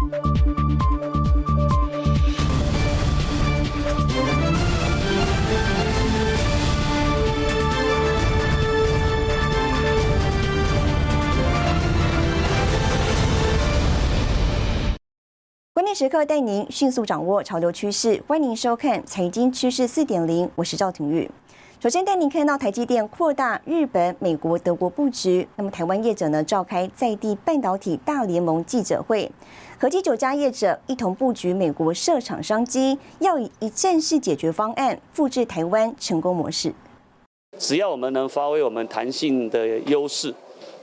[0.00, 0.08] 关
[15.84, 21.30] 键时刻带您迅速掌握潮流趋势，欢迎收看《财经趋势四点零》，我是赵廷玉。
[21.78, 25.48] 首先带您看到台积电扩大日本、美国、德国布局。
[25.56, 29.32] 那么台湾业者呢召开在地半导体大联盟记者会，
[29.80, 36.70] 合计九家业者一同布局美国设厂商机，要以一站式解决方案复制台湾成功模式。
[37.56, 40.34] 只要我们能发挥我们弹性的优势，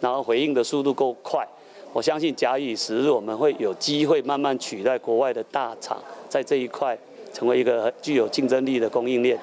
[0.02, 1.47] 然后回应的速度够快，
[1.93, 6.97] 我相信假以时日，我们会有机会慢慢取代国外的大厂，在这一块
[7.31, 9.38] 成为一个具有竞争力的供应链。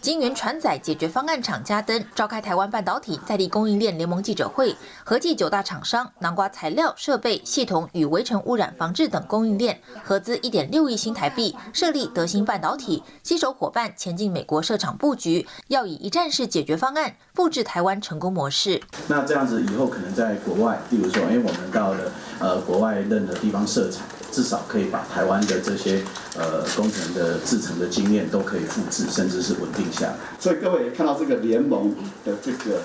[0.00, 18.80] 晶圆船载解决方案厂家登召开台湾半导体在地供应链联盟记者会，合计九大厂商南瓜材料、设备、系统与微尘污染防治等供应链，合资一点六亿新台币设立德兴半导体，携手伙伴前进美国设厂布局，要以一站式解决方案复制台湾成功模式。
[19.06, 24.02] 那这样子以后可能在国外，例如说，因为我们到了呃国外任何地方设厂。
[24.32, 26.00] 至少可以把台湾的这些
[26.38, 30.14] 呃工程的制成的经验都可以复制，甚至是稳定下。
[30.38, 32.80] 所以各位也看到这个联盟的这个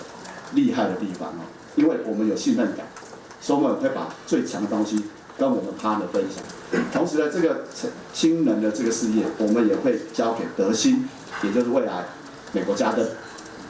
[0.53, 1.41] 厉害的地方哦，
[1.75, 2.85] 因为我们有信任感，
[3.41, 5.03] 所以我们会把最强的东西
[5.37, 6.43] 跟我们 partner 分享。
[6.91, 7.63] 同时呢，这个
[8.13, 11.07] 新人的这个事业，我们也会交给德兴，
[11.43, 12.05] 也就是未来
[12.51, 13.11] 美国家的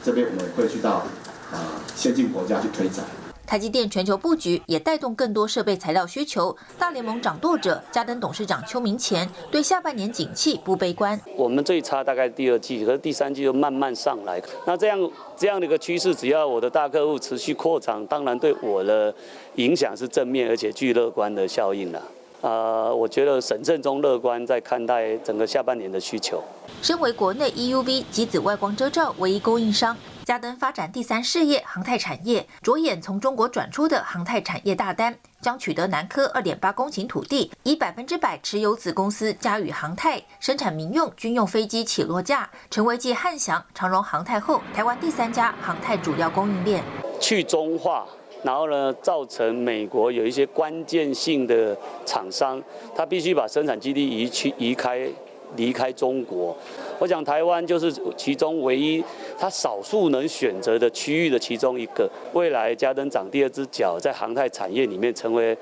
[0.04, 1.06] 这边，我们会去到
[1.52, 3.04] 啊先进国家去推展。
[3.46, 6.54] 台积电全球布局也带动更多设备材料需求。
[6.78, 11.18] 大联盟掌舵者嘉登董事长邱明前对下半年景气不悲观。
[11.36, 14.42] 我们最差大概第二季，和第三季就慢慢上来。
[14.66, 19.14] 那这样这样的一个趋势，只要我的大客户持续扩张，当然对我的
[19.54, 22.02] 影响是正面而且具乐观的效应了。
[22.42, 26.42] 呃，我觉得审慎中乐观，在看待整个下半年的需求。
[26.82, 46.82] 身为国内 EUV 及紫外光遮罩唯一供应商，嘉登发展第三事业航太产业，着眼从中国转出的航太产业大单，将取得南科二点八公顷土地，以百分之百持有子公司嘉宇航太，生产民用军用飞机起落架，成为继汉翔、长荣航太后，台湾第三家航太主要供应链。
[47.20, 48.04] 去中化。
[48.42, 52.60] 然后呢，造成美国有一些关键性的厂商，
[52.96, 55.08] 他必须把生产基地移去移开，
[55.54, 56.56] 离开中国。
[56.98, 59.04] 我想台湾就是其中唯一
[59.38, 62.10] 他少数能选择的区域的其中一个。
[62.32, 65.56] 未来嘉登长第二只脚，在航太产业里面成为。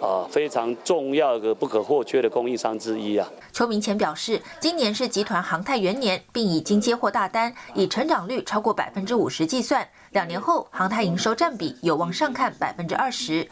[0.00, 3.28] 啊，非常重要的不可或缺的供应商之一啊。
[3.52, 13.44] 邱明前表示，今年是集团航太元年，并已经接获大单，以成长率超过百分之五十计算，两年后航太营收占比有望上看百分之二十。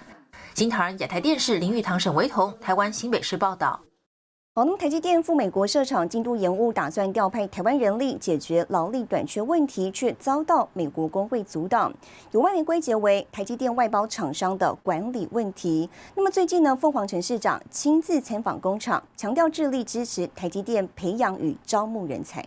[0.55, 3.86] 新唐人亚太电视林玉堂、沈维彤，台湾新北市报道。
[4.59, 11.93] 好，那么台积电赴美国设厂进度延误，打算调派台湾人力解决劳力短缺问题，却遭到美国工会阻挡。
[12.31, 15.91] 有外媒归结为台积电外包厂商的管理问题。
[16.15, 22.43] 那么最近呢，凤凰城市长亲自参访工厂，强调致力支持台积电培养与招募人才。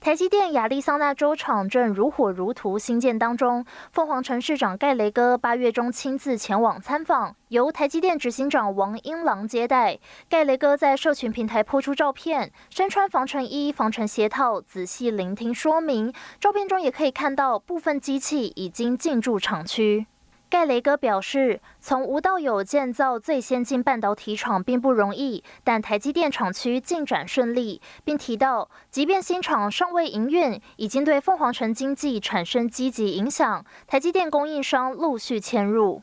[0.00, 9.98] 台积电亚利桑那州厂正如火如荼兴建当中，凤凰城市长盖雷哥八月中亲自前往参访，由台积电执行长王英郎接待。
[10.26, 16.10] 盖雷哥在社群平台抛出照片，身穿防尘衣、防尘鞋套，仔细聆听说明。
[16.40, 20.06] 照片中也可以看到部分机器已经进驻厂区。
[20.50, 33.64] 盖雷戈表示，从无到有建造最先进半导体厂并不容易，但台积电厂区进展顺利，并提到，即便新厂尚未营运，已经对凤凰城经济产生积极影响。
[33.86, 36.02] 台积电供应商陆续迁入，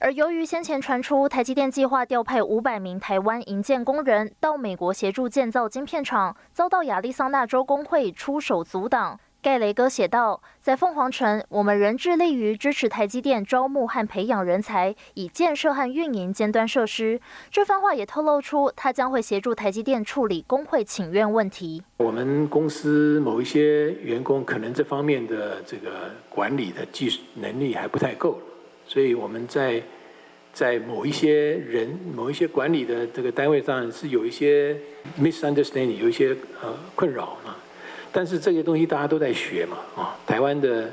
[0.00, 9.20] 而由于先前传出台积电计划调派五百名台湾营建工人到美国协助建造晶片厂，遭到亚利桑那州工会出手阻挡。
[9.48, 17.18] 盖雷哥写道：“在凤凰城，我们仍致力于支持台积电招募和培养人才，以建设和运营尖端设施。”
[17.50, 21.82] 这番话也透露出，他将会协助台积电处理工会请愿问题。
[21.96, 28.38] 我们公司某一些员工可能这方面的这个管理的技术能力还不太够，
[28.86, 29.82] 所以我们在
[30.52, 34.76] 在某一些人、某一些管理的这个单位上是有一些
[35.18, 37.56] misunderstanding，有一些呃困扰嘛。
[38.12, 40.90] 但是这些东西大家都在学嘛，啊，台湾的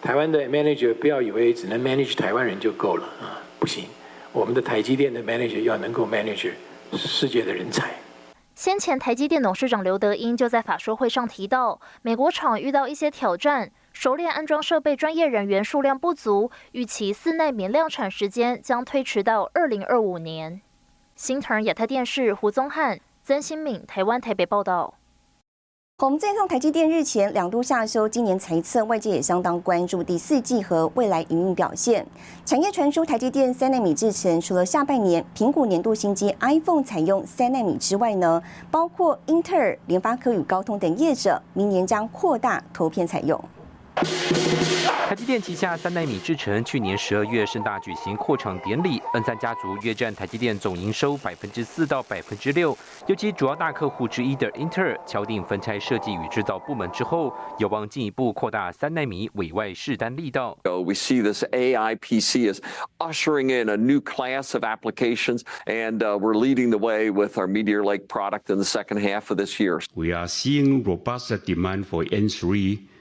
[0.00, 3.86] 台湾的 manager 不要以为只能 manage 台湾人就够了啊，不行，
[4.32, 6.50] 我们的台积电的 manager 要能够 manage
[6.94, 7.90] 世界的人才。
[8.54, 20.60] 先前台积电董事长刘德英就在法说会上提到，美国厂遇到一些挑战，熟练安装设备专业人员数量不足，预期四奈米量产时间将推迟到二零二五年。
[21.16, 24.94] 新唐亚太电视胡宗汉、曾新敏，台湾台北报道。
[26.02, 32.04] 我们再看台积电日前两度下修今年财测，外界也相当关注第四季和未来营运表现。
[32.44, 43.40] 产业传出台积电三纳米制程，除了下半年苹果年度新机 iPhone 采用三纳米之外呢，包括英特尔、联发科与高通等业者，明年将扩大投片采用。
[44.02, 52.76] 台积电旗下三纳米制程去年十二月盛大举行扩厂典礼，N 三家族约占台积电总营收百分之四到百分之六。
[53.06, 60.56] 尤其主要大客户之一的英特尔敲定分拆设计与制造部门之后，有望进一步扩大三纳米委外试单力道。
[60.64, 62.60] We see this AI PC is
[62.98, 67.84] ushering in a new class of applications, and we're leading the way with our Meteor
[67.84, 69.80] Lake product in the second half of this year.
[69.94, 72.91] We are seeing robust demand for N3.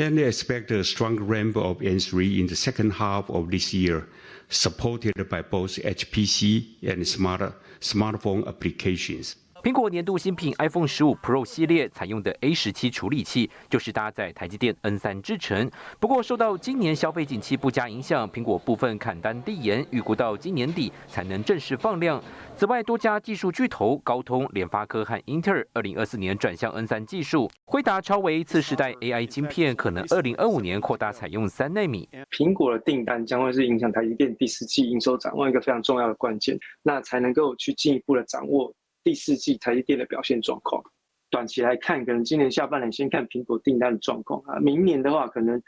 [0.00, 4.08] And expect a strong ramp of N3 in the second half of this year,
[4.48, 9.36] supported by both HPC and smart smartphone applications.
[9.62, 15.70] 苹果年度新品 iPhone 十五 Pro 系列采用的 A 十七处理器，就是搭载台积电 N 三制程。
[15.98, 22.22] 不过，受到今年消费景气不佳影响，苹果部分砍单递延，预估到今年底才能正式放量。
[22.56, 27.50] 此外，多家技术巨头高通、联发科和英特尔，二零二四年转向 N 三技术。
[27.66, 32.08] 辉达超维次世代 AI 晶片，可能二零二五年扩大采用三纳米。
[32.30, 38.72] 苹果的订单将会是影响台积电第四季营收展望一个非常重要的关键，那才能够去进一步的掌握。
[39.02, 40.82] 第四季台积电的表现状况，
[41.30, 44.58] 短期来看，可能今年下半年先看苹果订单的状况啊。
[44.60, 45.60] 明年的话，可能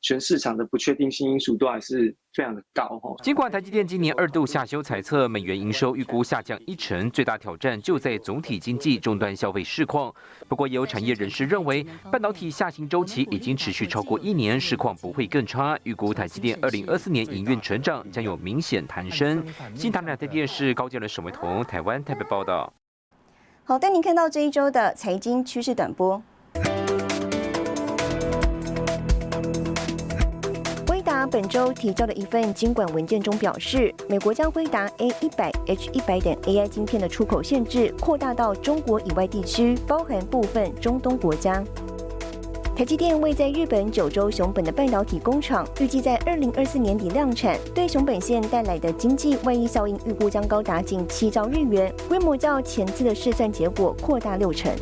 [0.00, 3.14] 全市场的不确定性因素都还是非常的高哈。
[3.22, 10.12] 尽管台积电今年二度下修财测，美元营收预估下降一成，最大挑战就在总体经济终端消费市况。
[10.48, 15.78] 不过，也有产业人士认为，半导体下行周期已经持续超过一年，市况不会更差。
[15.84, 19.44] 预估台积电二零二四年营运成长将有明显弹升。
[19.74, 22.72] 新唐两台电视高阶的沈伟彤，台湾台北报道。
[23.62, 26.20] 好，带您看到这一周的财经趋势短波。
[30.88, 41.62] 威达本周提交的一份监管文件中表示，美国将威达 A 一百、H 一百等 AI 晶片的出口限制扩大到中国以外地区，包含部分中东国家。
[42.80, 54.72] 台积电位在日本九州熊本的半导体工厂，预计在二零二四年底量产，对熊本县带来的经济外溢效应预估将高达近七兆日元，规模较前次的试算结果扩大六成。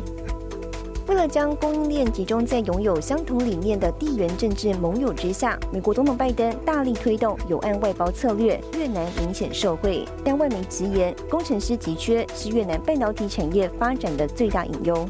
[1.09, 10.05] 为了将供应链集中在拥有相同理念的地缘政治盟友之下，美国总统拜登大力推动有岸外包策略，越南明显受惠。
[10.23, 15.05] 但外媒直言，工程师急缺是越南半导体产业发展的最大隐忧。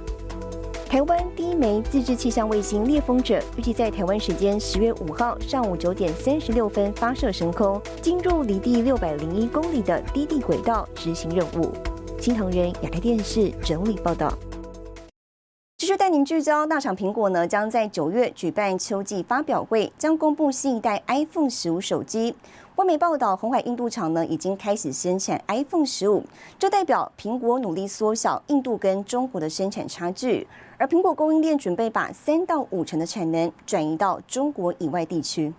[0.89, 11.71] 台湾第一枚自制气象卫星“猎风者”预计在台湾时间十月五号上午九点三十六分发射升空，进入离地六百零一公里的低地轨道执行任务。
[12.19, 14.33] 新唐人亚太电视整理报道。
[15.77, 22.33] 继续带您聚焦，大厂苹果呢将在九月举办秋季发表会，将公布新一代 iPhone 十五手机。
[22.79, 26.23] 外媒报道，红海印度厂呢已经开始生产 iPhone 十五，
[26.57, 30.47] 这代表苹果努力缩小印度跟中国的生产差距。
[30.77, 35.53] 而苹果供应链准备把三到五成的产能转移到中国以外地区。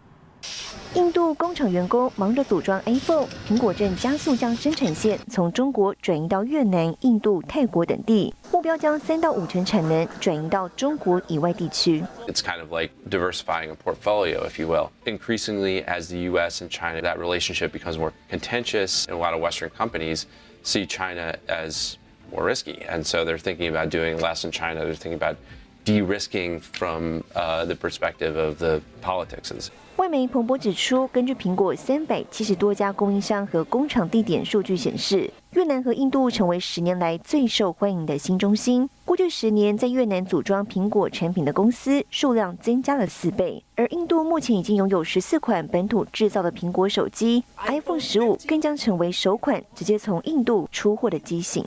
[0.94, 12.02] 印度工厂员工忙着组装 iPhone，苹果正加速将生产线从中国转移到越南、印度、泰国等地，目标将三到五成产能转移到中国以外地区。
[12.28, 14.92] It's kind of like diversifying a portfolio, if you will.
[15.04, 16.62] Increasingly, as the U.S.
[16.62, 20.28] and China, that relationship becomes more contentious, and a lot of Western companies
[20.64, 21.98] see China as
[22.32, 24.86] more risky, and so they're thinking about doing less in China.
[24.86, 25.36] They're thinking about
[25.85, 29.69] D RISKING from the perspective of the politics.
[29.97, 38.89] 外媒彭博指出，根据苹果三百七十多家供应商和工厂地点数据显示，越南和印度成为十年来最受欢迎的新中心。
[39.05, 51.63] 过去十年，在越南组装苹果产品的公司数量增加了四倍，而印度目前已经拥有十四款本土制造的苹果手机，iPhone 十五更将成为首款直接从印度出货的机型。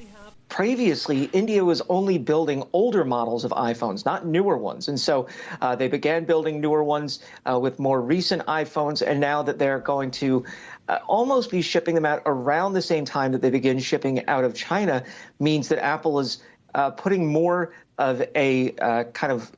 [0.54, 4.88] Previously, India was only building older models of iPhones, not newer ones.
[4.88, 5.28] And so
[5.60, 9.02] uh, they began building newer ones uh, with more recent iPhones.
[9.02, 10.46] And now that they're going to
[10.88, 14.44] uh, almost be shipping them out around the same time that they begin shipping out
[14.44, 15.04] of China,
[15.40, 16.44] means that Apple is
[16.76, 19.52] uh, putting more of a uh, kind of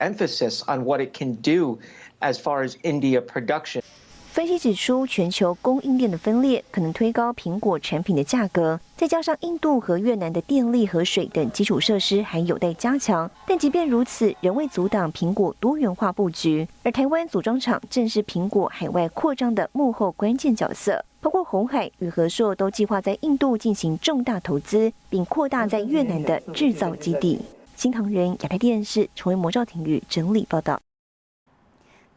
[0.00, 1.78] emphasis on what it can do
[2.20, 3.82] as far as India production.
[4.30, 13.28] 分析指出，全球供应链的分裂可能推高苹果产品的价格，再加上印度和越南的电力和水等基础设施还有待加强。
[13.48, 16.68] 但即便如此，仍未阻挡苹果多元化布局。
[16.84, 27.40] 而台湾组装厂正是苹果海外扩张的幕后关键角色，包括红海与和硕都计划在印度进行重大投资，并扩大在越南的制造基地。
[27.74, 30.80] 新唐人亚太电视成为魔兆体育整理报道。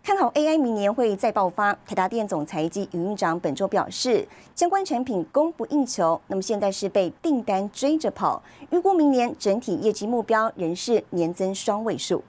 [0.05, 1.73] 看好 AI 明年会再爆发。
[1.85, 8.43] 台达电总裁及营运长本周表示，相关产品供不应求，那么现在是被订单追着跑。
[8.71, 12.21] 预估明年整体业绩目标仍是年增双位数。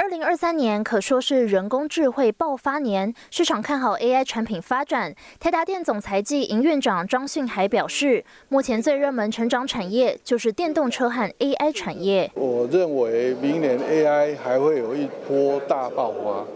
[0.00, 5.14] 二零二三年可说是人工智慧爆发年，市场看好 AI 产品发展。
[5.38, 12.30] 台达电总裁暨营运长张训海表示，目前最热门成长产业就是电动车和 AI 产业。
[12.32, 16.46] 我认为明年 AI 还会有一波大爆发，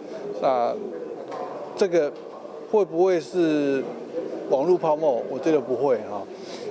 [0.41, 0.75] 那
[1.77, 2.11] 这个
[2.71, 3.85] 会不会是
[4.49, 5.23] 网络泡沫？
[5.29, 6.23] 我觉得不会哈，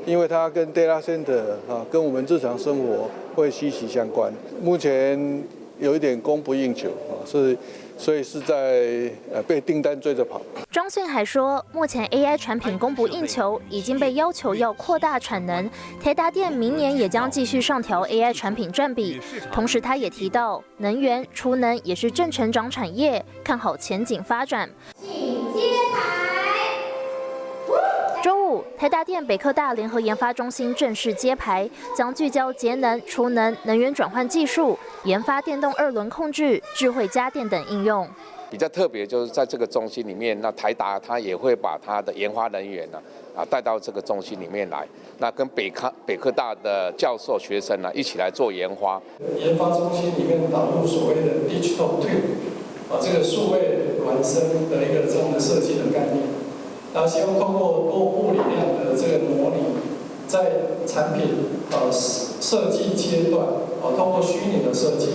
[0.07, 4.33] 因为它跟 data center 啊，跟我们日常生活会息息相关。
[4.59, 5.43] 目前。
[5.83, 7.57] 有一点供不应求啊，是，
[7.97, 10.41] 所以是在呃被订单追着跑。
[10.71, 15.69] 庄训还说，目前 AI 产品供不应求，已经被要求要扩大产能。
[16.01, 19.19] 台达电明年也将继续上调 AI 产品占比。
[19.51, 24.69] 同时，他也提到，能源、储能也是正成长产业，看好前景发展。
[24.97, 26.22] 周五，
[28.83, 38.05] 台达电北科大联合研发中心正式揭牌，将聚焦节能、储能、能源转换技术，研发电动二轮控制、智慧家电等应用。
[38.51, 43.01] 比较特别就是在这个中心里面，那台达它也会把它的研发人员呢
[43.33, 44.85] 啊带到这个中心里面来，
[45.19, 49.01] 那跟北科北科大的教授学生呢一起来做研发。
[49.39, 52.19] 研发中心里面导入所谓的 digital twin，
[52.91, 56.43] 啊这个数位孪生的一个这样的设计的概念。
[56.93, 59.63] 然后希望通过多物理量这个模拟，
[60.27, 60.51] 在
[60.87, 61.27] 产品
[61.71, 63.45] 呃设计阶段，
[63.81, 65.09] 呃通过虚拟的设计，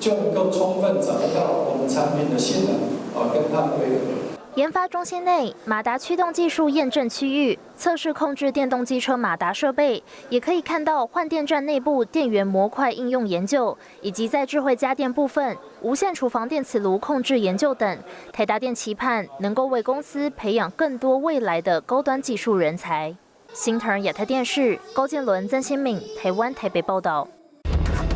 [0.00, 2.74] 就能够充分掌握到我们产品的性能，
[3.14, 4.25] 呃跟它的规格。
[4.56, 17.98] 研发中心内，马达驱动技术验证区域测试控制电动机车马达设备，也可以看到换电站内部电源模块应用研究，以及在智慧家电部分无线厨房电磁炉控制研究等。
[18.32, 23.14] 台达电期盼能够为公司培养更多未来的高端技术人才。
[23.52, 27.28] 新唐亚太电视高建伦、曾新敏，台湾台北报道。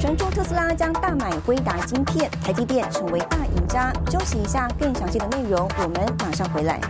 [0.00, 3.92] 传出特斯拉将大买辉达晶片，台积电成为大赢家。
[4.10, 6.80] 休息一下，更详细的内容，我们马上回来。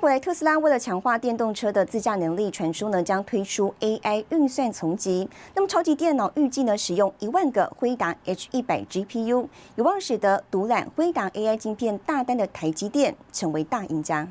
[0.00, 5.28] 回来，特斯拉为了强化电动车的自驾能力，传输呢将推出 AI 运算层级。
[5.54, 14.26] 那么超级电脑预计呢使用一万个辉达 H 一百 GPU，有望使得独揽辉达 AI 晶片大单的台积电成为大赢家。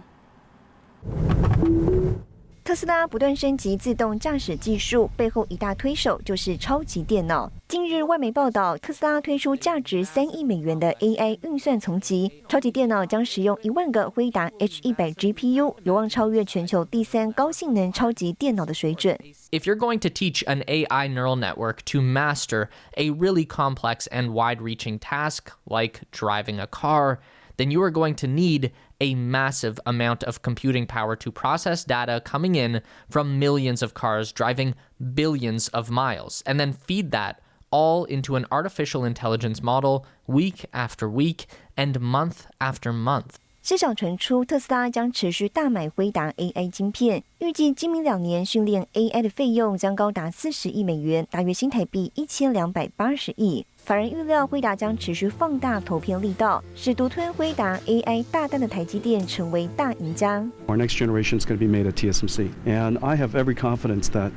[2.69, 7.53] 特斯拉不断升级自动驾驶技术，背后一大推手就是超级电脑。
[7.69, 19.19] 近日，外媒报道，特斯拉推出价值三亿美元的 AI 运算层级，超级电脑将使用一万个辉达 H 一百 GPU，有望超越全球第三高性能超级电脑的水准。
[19.51, 24.99] If you're going to teach an AI neural network to master a really complex and wide-reaching
[24.99, 27.19] task like driving a car,
[27.59, 28.71] then you are going to need
[29.02, 34.32] a massive amount of computing power to process data coming in from millions of cars
[34.32, 34.76] driving
[35.14, 37.42] billions of miles, and then feed that
[37.72, 41.46] all into an artificial intelligence model week after week
[41.78, 43.40] and month after month.
[43.62, 53.66] 市场传出，特斯拉将持续大买辉达 AI 晶片，预计今明两年训练 AI 的费用将高达四十亿美元，大约新台币一千两百八十亿。
[53.76, 60.40] 法人预料，辉达将持续放大投片力道，使独吞辉达 AI 大单的台积电成为大赢家。
[60.68, 64.32] Our next generation is going to be made at TSMC, and I have every confidence that.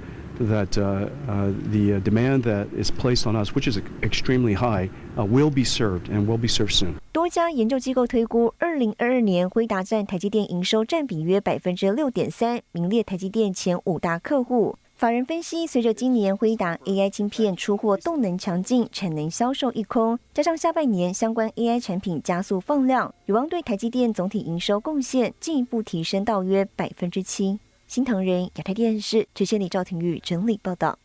[0.48, 5.64] That the demand that is placed on us, which is extremely high, uh, will be
[5.64, 6.94] served and will be served soon.
[7.12, 14.76] 多家研究机构推估，二零二二年辉达占台积电营收占比约百分之六点三，名列台积电前五大客户。
[14.94, 27.58] 法人分析，随着今年辉达 AI 晶片出货动能强劲，产能销售一空，加上下半年相关 AI 产品加速放量，有望对台积电总体营收贡献进一步提升到约百分之七。
[27.92, 30.98] 新唐人亚太电视，陈千里、赵廷玉整理报道。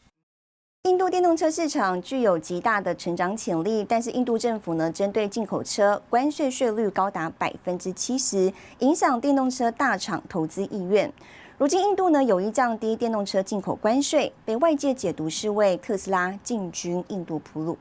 [0.86, 11.12] 印印度电动车市场具有极大的成长潜力，但是印度政府呢，针对进口车关税税率高达百分之七十，影响电动车大厂投资意愿。
[11.58, 17.78] 如今印度呢有意降低电动车进口关税，被外界解读是为特斯拉进军印度铺路。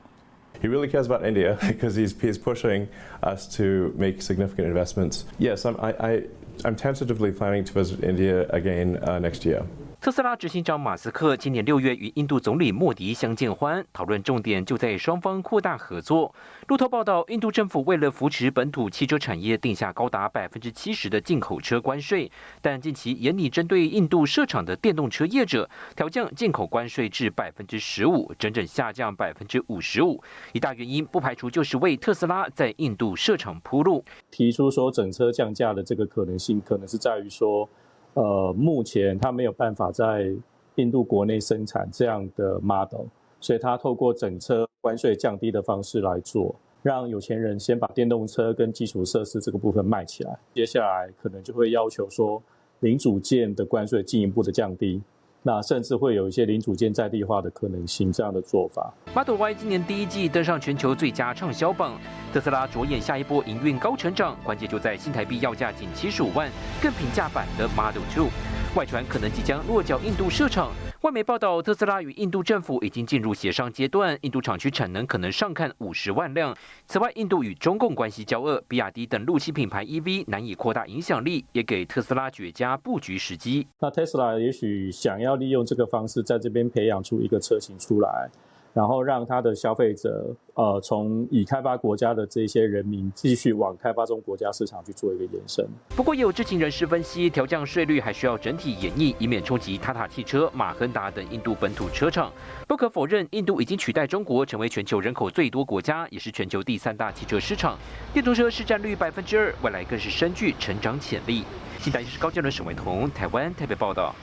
[0.60, 2.88] He really cares about India because he's, he's pushing
[3.22, 5.20] us to make significant investments.
[5.38, 6.22] Yes, I'm, I, I,
[6.64, 9.64] I'm tentatively planning to visit India again uh, next year.
[9.98, 16.32] 特斯拉执行长马斯克今年六月与印度总理莫迪相见欢，讨论重点就在双方扩大合作。
[16.68, 30.22] 路透报道，印度政府为了扶持本土汽车产业，定下高达百分之七十的进口车关税，但近期严拟针对印度设厂的电动车业者，调降进口关税至百分之十五，整整下降百分之五十五。
[30.52, 34.04] 一大原因不排除就是为特斯拉在印度设厂铺路。
[34.30, 37.68] 提出说整车降价的这个可能性，可能是在于说。
[38.16, 40.34] 呃，目前它没有办法在
[40.76, 43.04] 印度国内生产这样的 model，
[43.40, 52.42] 所以它透过整车关税降低的方式来做，让有钱人先把电动车跟基础设施这个部分卖起来，接下来可能就会要求说
[52.80, 55.02] 零组件的关税进一步的降低。
[55.46, 58.92] 那甚至会有一些零组件在地化的可能性，这样的做法。
[59.14, 61.96] Model Y 今年第一季登上全球最佳畅销榜，
[62.32, 66.50] 特斯拉着眼下一波营运高成长，关键就在新台币要价仅七十五万，
[66.82, 68.26] 更平价版的 Model Two，
[68.74, 70.72] 外传可能即将落脚印度市场。
[71.02, 76.56] 外媒报道，特斯拉与印度政府已经进入协商阶段，印度厂区产能可能上看五十万辆。
[76.86, 83.66] 此外，印度与中共关系交恶，比亚迪等陆系品牌 EV 难以扩大影响力，也给特斯拉绝佳布局时机。
[83.78, 88.30] 那特斯拉也许想要利用这个方式，在这边培养出一个车型出来。
[88.76, 95.66] 然后让他的消费者，呃，从已开发国家的这些人民继续往开发中国家市场去做一个延伸。
[95.96, 102.30] 不过，也有知情人士分析，调降税率还需要整体演绎，以免冲击塔塔汽车、马亨达等印度本土车厂。
[102.68, 107.78] 不可否认，印度已经取代中国成为全球人口最多国家，也是全球第三大汽车市场。
[108.12, 111.44] 电动车市占率百分之二，未来更是深具成长潜力。
[111.78, 114.14] 新台是高建伦、沈伟彤，台湾台北报道。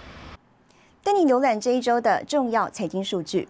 [1.02, 3.48] 带你浏览这一周的重要财经数据。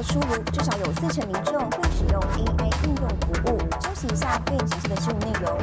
[0.00, 3.58] 报出炉，至少有四成民众会使用 AI 应用服务。
[3.82, 5.58] 休息一下，更详细的新闻内容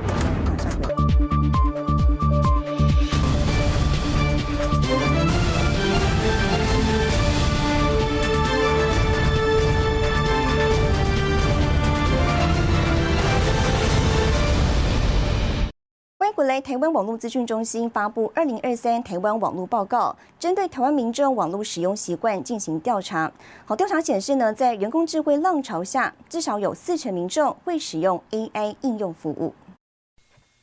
[16.62, 23.32] 台湾网络资讯中心发布《二零二三台湾网络报告》，针对台湾民众网络使用习惯进行调查。
[23.66, 29.54] 好，调查显示呢，在人工智慧浪潮下，至少有四成民众会使用 AI 应用服务。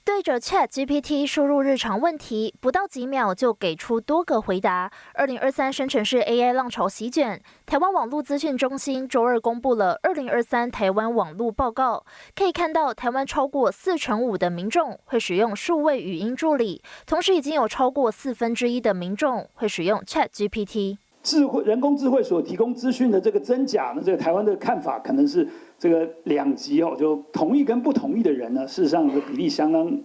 [0.05, 4.91] 对着 Chat GPT 输入日常问题，不到几秒就给出多个回答。
[5.15, 12.05] 二零二三生成式 AI 浪潮席卷，台湾网络资讯中心周二公布了二零二三台湾网络报告。
[12.37, 20.99] 可以看到，台湾超过四成五的民众会使用数位语音助理，同时已经有超过四分之一的民众会使用 Chat GPT。
[21.23, 24.03] 智慧人工智慧所提供资讯的这个真假呢？
[24.05, 25.49] 这个台湾的看法可能是
[25.85, 30.01] 这个两极哦，就同意跟不同意的人呢，事实上的比例相当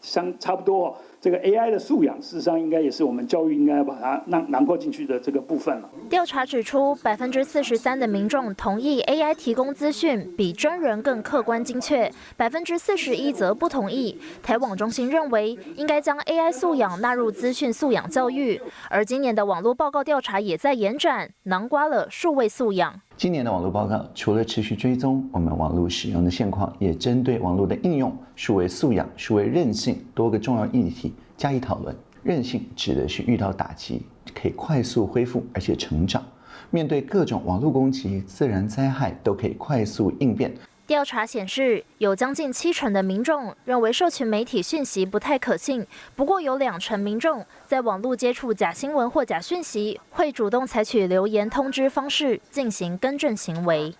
[0.00, 0.96] 相差不多。
[1.20, 5.88] 这个 AI 的素养，事实上应该也是我们教育应该把它囊囊括进去的这个部分了。
[6.08, 14.18] 调查指出，百分之四十三的民众同意 AI 提供资讯比真人更客观精确，百分之四十一则不同意。
[14.42, 18.60] 台网中心认为，应该将 AI 素养纳入资讯素养教育。
[18.88, 23.00] 而今年的网络报告调查也在延展，囊括了数位素养。
[23.20, 31.94] 今年的网络报告除了持续追踪我们网络使用的现况，也针对网络的应用、数位素养、数位韧性多个重要议题加以讨论。
[32.22, 34.00] 韧性指的是遇到打击
[34.32, 36.22] 可以快速恢复，而且成长；
[36.70, 40.50] 面对各种网络攻击、自然灾害都可以快速应变。
[40.90, 45.86] 调查显示，有将近七成的民众认为社群媒体讯息不太可信。
[46.16, 53.94] 不过，有两成民众在网络接触假新闻或假讯息，会主动采取留言通知方式进行更正行为。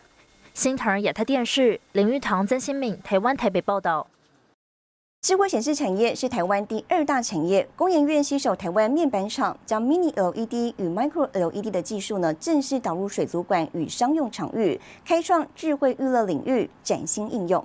[0.52, 4.08] 新唐人亚太电视林玉堂、曾新敏，台湾台北报道。
[5.22, 7.68] 智慧显示产业是台湾第二大产业。
[7.76, 17.62] 工研院携手台湾面板厂，将 Mini LED 与 Micro LED 的技术呢，正式导入水族馆与商用场域，开创智慧娱乐领域崭新应用。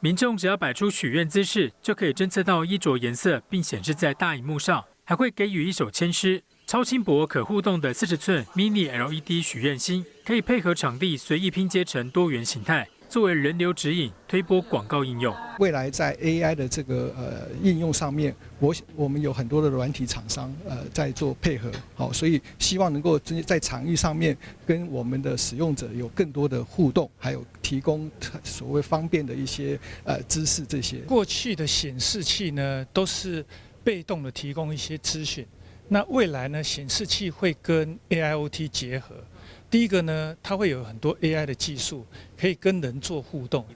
[0.00, 6.42] 民众只要摆出许愿姿势，就可以侦测到衣着颜色，并显示在大荧幕上，还会给予一首签诗。
[6.66, 12.88] 超轻薄、可互动的四十寸 Mini LED 许愿星，可以配合场地随意拼接成多元形态。
[13.14, 15.32] 作为人流指引，推播广告应用。
[15.60, 28.10] 未来在 AI 的这个呃应用上面，我我们有很多的软体厂商呃在做配合，好，所以希望能够在场域上面跟我们的使用者有更多的互动，还有提供
[28.42, 30.98] 所谓方便的一些呃知识这些。
[31.06, 33.46] 过去的显示器呢都是
[33.84, 35.46] 被动的提供一些资讯，
[35.86, 39.14] 那未来呢显示器会跟 AIoT 结合。
[39.74, 42.06] 第一个呢，它会有很多 AI 的技术，
[42.38, 43.66] 可以跟人做互动。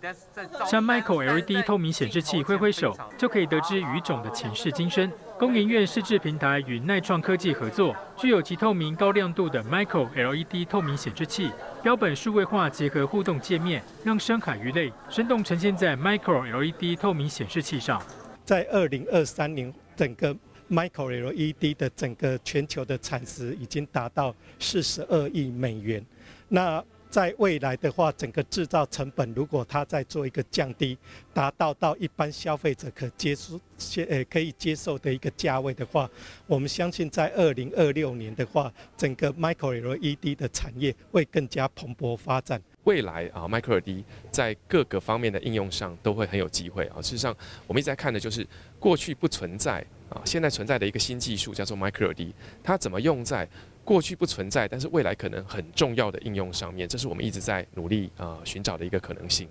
[0.64, 5.10] 像 Micro LED 透明显示器挥挥手，就可以得知鱼种的前世今生。
[5.40, 11.50] 工研院试制平台与耐创科技合作，具有极透明、高亮度的 Micro LED 透明显示器，
[11.82, 18.00] 标本数位化结合互动界面，让深海鱼类生动呈现在 Micro LED 透明显示器上。
[18.44, 20.32] 在二零二三年，整个
[20.70, 26.04] Micro LED 的整个全球的产值已经达到四十二亿美元。
[26.48, 30.96] 那在未来的话，整个制造成本如果它再做一个降低，
[31.32, 36.08] 达到到一般消费者可接受、接呃可以接受的一个价位的话，
[36.46, 42.60] 我们相信在二零二六年的话，整个 Micro LED 的产业会更加蓬勃发展。
[42.84, 47.00] 未来啊，Micro LED 在各个方面的应用上都会很有机会啊。
[47.00, 47.34] 事实上，
[47.66, 48.46] 我们一直在看的就是
[48.78, 49.82] 过去不存在。
[50.10, 53.48] 啊，现在存在的一个新技术叫做 Micro LED，它怎么用在
[53.84, 56.88] 过去不存在，但是未来可能很重要的应用上面？
[56.88, 59.48] 这是我们一直在努力啊寻找的一个可能性。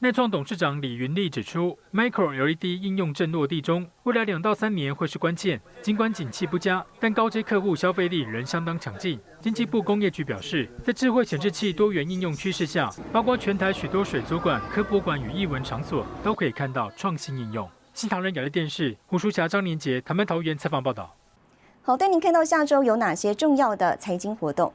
[0.00, 5.60] 内创董事长李云丽指出，Micro LED 应用正落地中，未来两到三年会是关键。
[5.82, 9.18] 尽管景气不佳，但高阶客户消费力仍相当强劲。
[9.40, 17.68] 经济部工业局表示，在智慧显示器多元应用趋势下，包括全台许多水族馆、科博馆与艺文场所都可以看到创新应用。
[17.98, 21.16] 新唐人亚的电视胡淑霞、张连杰台湾桃园采访报道。
[21.82, 24.72] 好，带您看到下周有哪些重要的财经活动。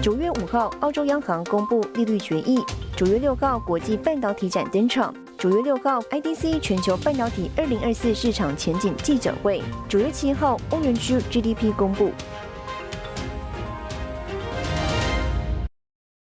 [0.00, 2.56] 九月五号，澳洲央行公布利率决议；
[2.96, 12.10] 九月六号，国际半导体展登场；九月六号，IDC 全球半导体二零二四市场前景记者会；九月七号，欧元区 GDP 公布。